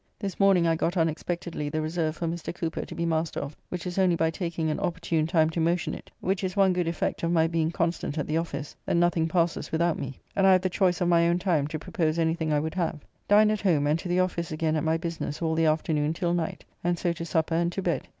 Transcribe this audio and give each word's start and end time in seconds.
This 0.17 0.39
morning 0.39 0.65
I 0.65 0.75
got 0.75 0.97
unexpectedly 0.97 1.69
the 1.69 1.79
Reserve 1.79 2.15
for 2.15 2.25
Mr. 2.25 2.55
Cooper 2.55 2.83
to 2.85 2.95
be 2.95 3.05
maister 3.05 3.39
of, 3.39 3.55
which 3.69 3.85
was 3.85 3.99
only 3.99 4.15
by 4.15 4.31
taking 4.31 4.71
an 4.71 4.79
opportune 4.79 5.27
time 5.27 5.51
to 5.51 5.59
motion 5.59 5.93
[it], 5.93 6.09
which 6.21 6.43
is 6.43 6.57
one 6.57 6.73
good 6.73 6.87
effect 6.87 7.21
of 7.21 7.29
my 7.31 7.45
being 7.45 7.69
constant 7.69 8.17
at 8.17 8.25
the 8.25 8.35
office, 8.37 8.75
that 8.87 8.97
nothing 8.97 9.27
passes 9.27 9.71
without 9.71 9.99
me; 9.99 10.19
and 10.35 10.47
I 10.47 10.53
have 10.53 10.63
the 10.63 10.69
choice 10.71 11.01
of 11.01 11.07
my 11.07 11.27
own 11.27 11.37
time 11.37 11.67
to 11.67 11.77
propose 11.77 12.17
anything 12.17 12.51
I 12.51 12.59
would 12.59 12.73
have. 12.73 13.05
Dined 13.27 13.51
at 13.51 13.61
home, 13.61 13.85
and 13.85 13.99
to 13.99 14.07
the 14.07 14.21
office 14.21 14.51
again 14.51 14.75
at 14.75 14.83
my 14.83 14.97
business 14.97 15.39
all 15.39 15.53
the 15.53 15.65
afternoon 15.67 16.13
till 16.13 16.33
night, 16.33 16.65
and 16.83 16.97
so 16.97 17.13
to 17.13 17.23
supper 17.23 17.53
and 17.53 17.71
to 17.73 17.83
bed. 17.83 18.07